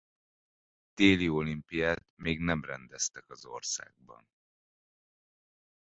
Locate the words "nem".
2.39-2.63